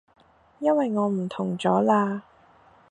[0.57, 2.21] 因為我唔同咗喇